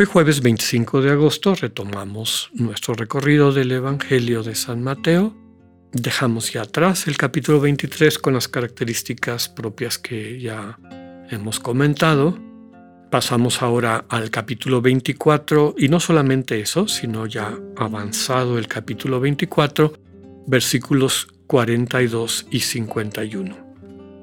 [0.00, 5.34] Hoy jueves 25 de agosto retomamos nuestro recorrido del Evangelio de San Mateo.
[5.90, 10.78] Dejamos ya atrás el capítulo 23 con las características propias que ya
[11.32, 12.38] hemos comentado.
[13.10, 19.94] Pasamos ahora al capítulo 24 y no solamente eso, sino ya avanzado el capítulo 24,
[20.46, 23.56] versículos 42 y 51.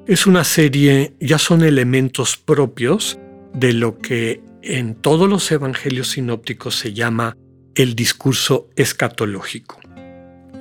[0.07, 3.19] Es una serie, ya son elementos propios
[3.53, 7.37] de lo que en todos los evangelios sinópticos se llama
[7.75, 9.79] el discurso escatológico.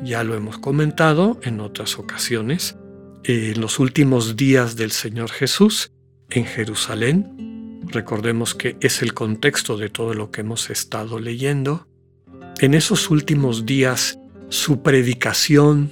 [0.02, 2.76] Ya lo hemos comentado en otras ocasiones.
[3.24, 5.90] En los últimos días del Señor Jesús
[6.28, 11.86] en Jerusalén, recordemos que es el contexto de todo lo que hemos estado leyendo,
[12.60, 14.18] en esos últimos días
[14.50, 15.90] su predicación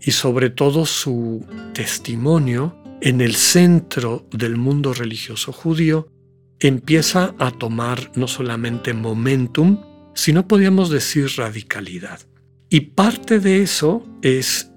[0.00, 6.08] y sobre todo su testimonio en el centro del mundo religioso judío
[6.62, 9.80] empieza a tomar no solamente momentum,
[10.14, 12.20] sino podríamos decir radicalidad.
[12.70, 14.70] Y parte de eso es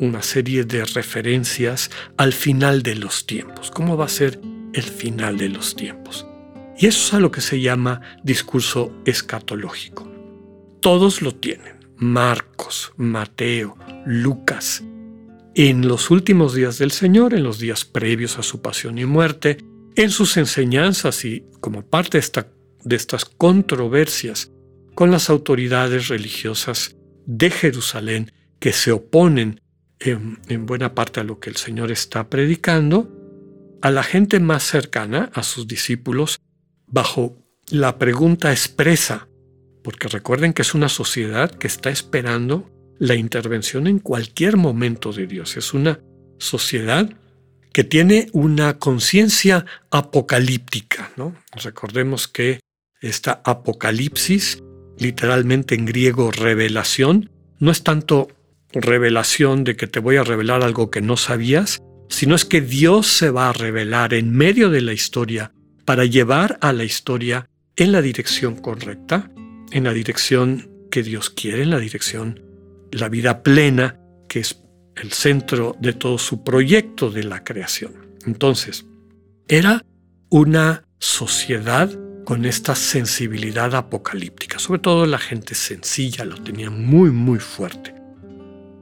[0.00, 3.70] una serie de referencias al final de los tiempos.
[3.70, 4.40] ¿Cómo va a ser
[4.72, 6.26] el final de los tiempos?
[6.78, 10.10] Y eso es a lo que se llama discurso escatológico.
[10.80, 11.76] Todos lo tienen.
[11.96, 13.76] Marcos, Mateo,
[14.06, 14.82] Lucas.
[15.54, 19.58] En los últimos días del Señor, en los días previos a su pasión y muerte,
[19.96, 22.20] en sus enseñanzas y como parte
[22.84, 24.52] de, estas controversias
[24.94, 29.60] con las autoridades religiosas de Jerusalén que se oponen
[29.98, 33.10] en, en, buena parte a lo que el Señor está predicando,
[33.82, 36.40] a la gente más cercana, a sus discípulos,
[36.86, 37.36] bajo
[37.70, 39.28] la pregunta expresa,
[39.82, 45.26] porque recuerden que es una sociedad que está esperando la intervención en cualquier momento de
[45.26, 46.00] Dios, es una
[46.38, 47.10] sociedad
[47.76, 51.12] que tiene una conciencia apocalíptica.
[51.18, 51.34] ¿no?
[51.62, 52.60] Recordemos que
[53.02, 54.62] esta apocalipsis,
[54.98, 57.28] literalmente en griego revelación,
[57.58, 58.28] no es tanto
[58.72, 63.08] revelación de que te voy a revelar algo que no sabías, sino es que Dios
[63.08, 65.52] se va a revelar en medio de la historia
[65.84, 69.30] para llevar a la historia en la dirección correcta,
[69.70, 72.40] en la dirección que Dios quiere, en la dirección,
[72.90, 74.00] la vida plena,
[74.30, 74.62] que es
[74.96, 77.92] el centro de todo su proyecto de la creación.
[78.26, 78.86] Entonces,
[79.48, 79.84] era
[80.30, 81.90] una sociedad
[82.24, 87.94] con esta sensibilidad apocalíptica, sobre todo la gente sencilla lo tenía muy, muy fuerte.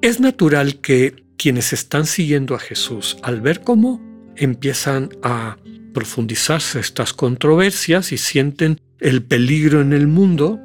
[0.00, 4.00] Es natural que quienes están siguiendo a Jesús, al ver cómo
[4.36, 5.58] empiezan a
[5.92, 10.58] profundizarse estas controversias y sienten el peligro en el mundo,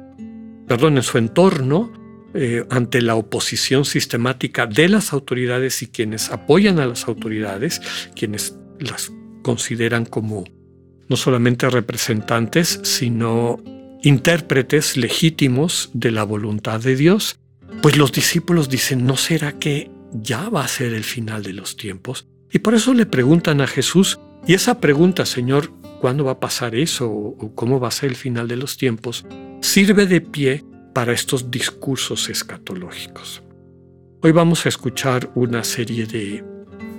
[0.66, 1.92] perdón, en su entorno,
[2.34, 7.80] eh, ante la oposición sistemática de las autoridades y quienes apoyan a las autoridades,
[8.14, 10.44] quienes las consideran como
[11.08, 13.60] no solamente representantes, sino
[14.02, 17.40] intérpretes legítimos de la voluntad de Dios,
[17.82, 21.76] pues los discípulos dicen, ¿no será que ya va a ser el final de los
[21.76, 22.28] tiempos?
[22.52, 26.74] Y por eso le preguntan a Jesús, y esa pregunta, Señor, ¿cuándo va a pasar
[26.74, 27.10] eso?
[27.10, 29.26] ¿O cómo va a ser el final de los tiempos?
[29.60, 33.42] Sirve de pie para estos discursos escatológicos.
[34.22, 36.44] Hoy vamos a escuchar una serie de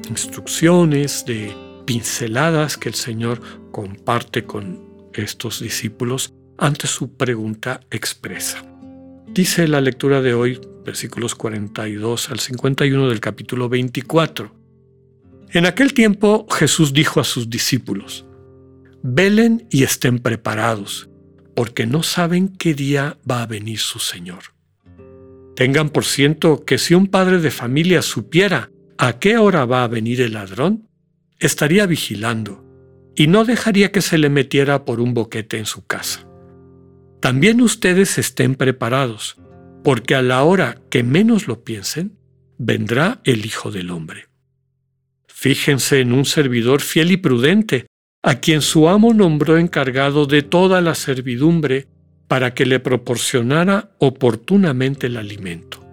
[0.10, 3.42] instrucciones, de pinceladas que el Señor
[3.72, 8.64] comparte con estos discípulos ante su pregunta expresa.
[9.28, 14.56] Dice la lectura de hoy, versículos 42 al 51 del capítulo 24.
[15.52, 18.26] En aquel tiempo Jesús dijo a sus discípulos,
[19.04, 21.11] Velen y estén preparados
[21.56, 24.44] porque no saben qué día va a venir su Señor.
[25.56, 29.88] Tengan por ciento que si un padre de familia supiera a qué hora va a
[29.88, 30.88] venir el ladrón,
[31.40, 32.64] estaría vigilando
[33.16, 36.28] y no dejaría que se le metiera por un boquete en su casa.
[37.20, 39.38] También ustedes estén preparados,
[39.84, 42.18] porque a la hora que menos lo piensen,
[42.58, 44.28] vendrá el Hijo del Hombre.
[45.28, 47.88] Fíjense en un servidor fiel y prudente,
[48.24, 51.88] a quien su amo nombró encargado de toda la servidumbre
[52.28, 55.84] para que le proporcionara oportunamente el alimento.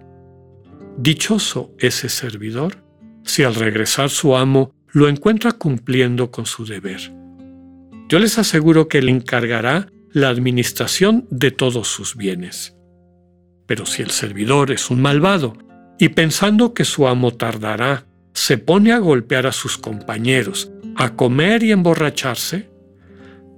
[0.97, 2.83] Dichoso ese servidor
[3.23, 6.99] si al regresar su amo lo encuentra cumpliendo con su deber.
[8.07, 12.75] Yo les aseguro que le encargará la administración de todos sus bienes.
[13.67, 15.57] Pero si el servidor es un malvado
[15.99, 21.63] y pensando que su amo tardará, se pone a golpear a sus compañeros, a comer
[21.63, 22.69] y emborracharse,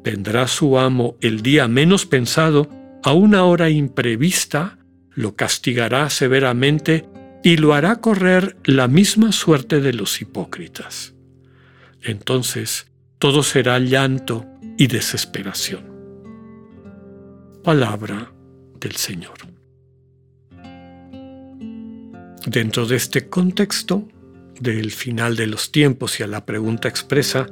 [0.04, 2.70] tendrá su amo el día menos pensado,
[3.04, 4.78] a una hora imprevista,
[5.10, 7.10] lo castigará severamente
[7.44, 11.16] y lo hará correr la misma suerte de los hipócritas.
[12.04, 14.46] Entonces todo será llanto
[14.78, 15.84] y desesperación.
[17.64, 18.32] Palabra
[18.80, 19.34] del Señor.
[22.46, 24.08] Dentro de este contexto,
[24.62, 27.48] del final de los tiempos y a la pregunta expresa,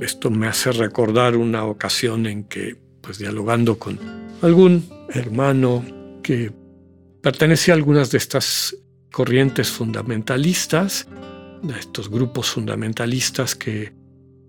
[0.00, 3.98] esto me hace recordar una ocasión en que, pues dialogando con
[4.42, 5.84] algún hermano
[6.22, 6.52] que
[7.20, 8.76] pertenecía a algunas de estas
[9.10, 11.08] corrientes fundamentalistas,
[11.68, 13.92] a estos grupos fundamentalistas que,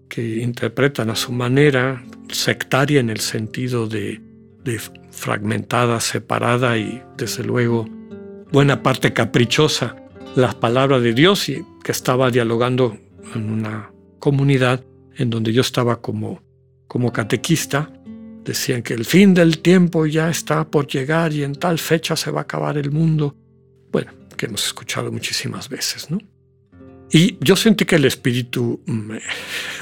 [0.07, 4.21] que interpretan a su manera sectaria en el sentido de,
[4.63, 4.79] de
[5.11, 7.87] fragmentada, separada y desde luego
[8.51, 9.95] buena parte caprichosa
[10.35, 12.97] las palabras de Dios y que estaba dialogando
[13.33, 14.83] en una comunidad
[15.15, 16.41] en donde yo estaba como,
[16.87, 17.91] como catequista.
[18.43, 22.31] Decían que el fin del tiempo ya está por llegar y en tal fecha se
[22.31, 23.35] va a acabar el mundo.
[23.91, 26.19] Bueno, que hemos escuchado muchísimas veces, ¿no?
[27.09, 29.21] Y yo sentí que el Espíritu me,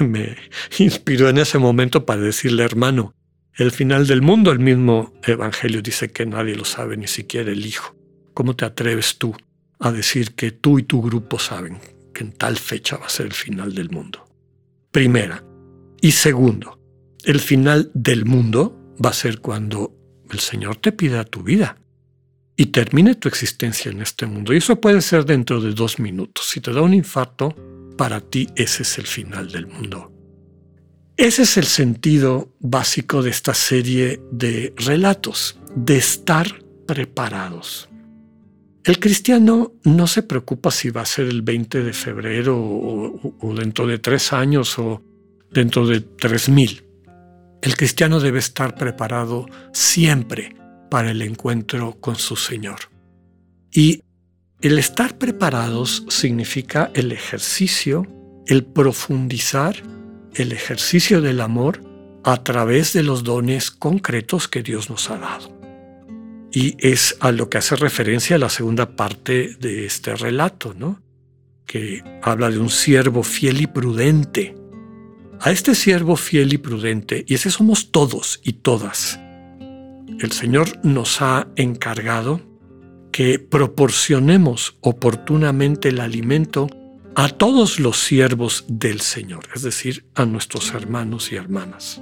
[0.00, 0.36] me,
[0.78, 3.14] inspiró en ese momento para decirle, hermano,
[3.54, 7.64] el final del mundo, el mismo Evangelio dice que nadie lo sabe, ni siquiera el
[7.64, 7.96] Hijo.
[8.34, 9.34] ¿Cómo te atreves tú
[9.78, 11.78] a decir que tú y tu grupo saben
[12.12, 14.26] que en tal fecha va a ser el final del mundo?
[14.90, 15.44] Primera.
[16.00, 16.78] Y segundo,
[17.24, 19.92] el final del mundo va a ser cuando
[20.30, 21.76] el Señor te pida tu vida
[22.56, 24.54] y termine tu existencia en este mundo.
[24.54, 26.48] Y eso puede ser dentro de dos minutos.
[26.48, 27.54] Si te da un infarto,
[27.96, 30.12] para ti ese es el final del mundo.
[31.16, 37.88] Ese es el sentido básico de esta serie de relatos, de estar preparados.
[38.86, 43.84] El cristiano no se preocupa si va a ser el 20 de febrero o, dentro
[43.84, 45.02] de tres años o
[45.50, 46.84] dentro de tres mil.
[47.62, 50.54] El cristiano debe estar preparado siempre
[50.88, 52.78] para el encuentro con su Señor.
[53.72, 54.04] Y
[54.60, 58.06] el estar preparados significa el ejercicio,
[58.46, 59.74] el profundizar,
[60.36, 61.80] el ejercicio del amor
[62.22, 65.65] a través de los dones concretos que Dios nos ha dado.
[66.56, 71.02] Y es a lo que hace referencia la segunda parte de este relato, ¿no?
[71.66, 74.56] que habla de un siervo fiel y prudente.
[75.38, 79.20] A este siervo fiel y prudente, y ese somos todos y todas,
[80.18, 82.40] el Señor nos ha encargado
[83.12, 86.68] que proporcionemos oportunamente el alimento
[87.16, 92.00] a todos los siervos del Señor, es decir, a nuestros hermanos y hermanas.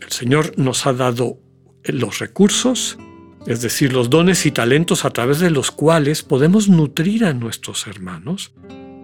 [0.00, 1.43] El Señor nos ha dado
[1.84, 2.98] los recursos,
[3.46, 7.86] es decir, los dones y talentos a través de los cuales podemos nutrir a nuestros
[7.86, 8.52] hermanos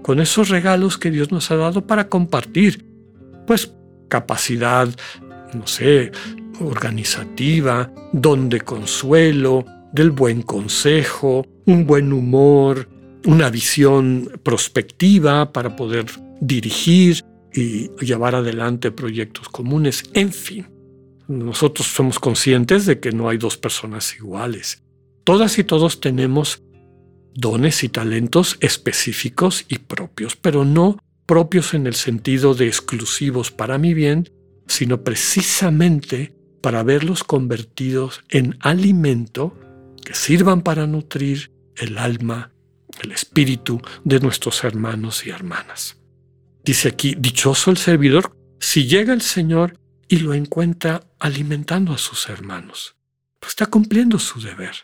[0.02, 2.86] con esos regalos que Dios nos ha dado para compartir,
[3.46, 3.74] pues
[4.08, 4.88] capacidad,
[5.52, 6.10] no sé,
[6.60, 12.88] organizativa, don de consuelo, del buen consejo, un buen humor,
[13.26, 16.06] una visión prospectiva para poder
[16.40, 20.79] dirigir y llevar adelante proyectos comunes, en fin.
[21.30, 24.82] Nosotros somos conscientes de que no hay dos personas iguales.
[25.22, 26.64] Todas y todos tenemos
[27.36, 33.78] dones y talentos específicos y propios, pero no propios en el sentido de exclusivos para
[33.78, 34.28] mi bien,
[34.66, 39.56] sino precisamente para verlos convertidos en alimento
[40.04, 42.50] que sirvan para nutrir el alma,
[43.04, 45.96] el espíritu de nuestros hermanos y hermanas.
[46.64, 49.79] Dice aquí, dichoso el servidor si llega el Señor
[50.10, 52.96] y lo encuentra alimentando a sus hermanos.
[53.46, 54.74] Está cumpliendo su deber.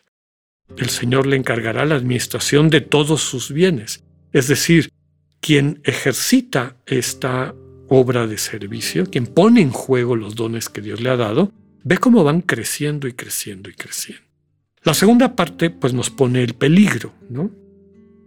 [0.77, 4.93] El Señor le encargará la administración de todos sus bienes, es decir,
[5.41, 7.57] quien ejercita esta
[7.89, 11.53] obra de servicio, quien pone en juego los dones que Dios le ha dado,
[11.83, 14.23] ve cómo van creciendo y creciendo y creciendo.
[14.85, 17.51] La segunda parte pues nos pone el peligro, ¿no?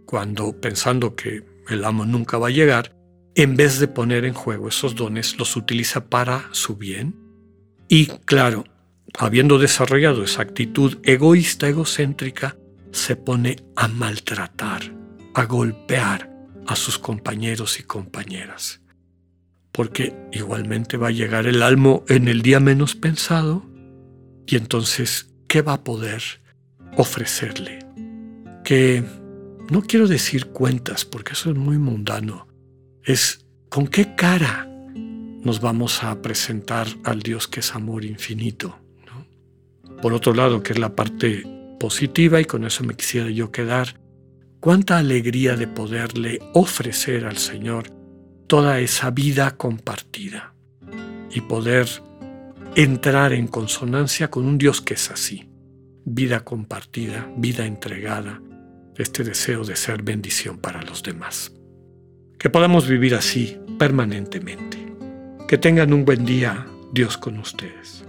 [0.04, 2.94] Cuando pensando que el amo nunca va a llegar,
[3.34, 7.14] en vez de poner en juego esos dones, los utiliza para su bien.
[7.88, 8.64] Y claro,
[9.18, 12.56] habiendo desarrollado esa actitud egoísta, egocéntrica,
[12.92, 14.82] se pone a maltratar,
[15.34, 16.30] a golpear
[16.66, 18.80] a sus compañeros y compañeras.
[19.72, 23.64] Porque igualmente va a llegar el almo en el día menos pensado
[24.46, 26.22] y entonces, ¿qué va a poder
[26.96, 27.78] ofrecerle?
[28.64, 29.04] Que
[29.70, 32.48] no quiero decir cuentas porque eso es muy mundano,
[33.04, 34.66] es con qué cara
[35.42, 38.78] nos vamos a presentar al Dios que es amor infinito.
[40.02, 41.44] Por otro lado, que es la parte
[41.78, 44.00] positiva y con eso me quisiera yo quedar.
[44.60, 47.90] Cuánta alegría de poderle ofrecer al Señor
[48.46, 50.54] toda esa vida compartida
[51.30, 51.88] y poder
[52.76, 55.48] entrar en consonancia con un Dios que es así,
[56.04, 58.42] vida compartida, vida entregada,
[58.96, 61.52] este deseo de ser bendición para los demás.
[62.40, 64.78] Que podamos vivir así permanentemente.
[65.46, 68.02] Que tengan un buen día, Dios con ustedes.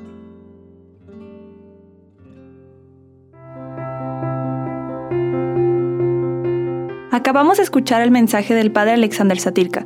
[7.11, 9.85] Acabamos de escuchar el mensaje del Padre Alexander Satirka.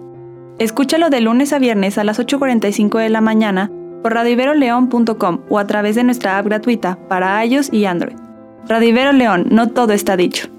[0.60, 3.72] Escúchalo de lunes a viernes a las 8.45 de la mañana
[4.04, 8.16] por radiveroleón.com o a través de nuestra app gratuita para iOS y Android.
[8.68, 10.55] Radivero León, no todo está dicho.